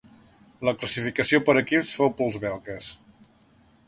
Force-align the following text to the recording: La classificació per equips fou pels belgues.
La 0.69 0.71
classificació 0.83 1.39
per 1.49 1.53
equips 1.61 1.91
fou 1.99 2.11
pels 2.21 2.39
belgues. 2.47 2.89